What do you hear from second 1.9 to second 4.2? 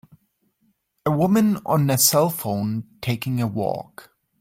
a cellphone taking a walk.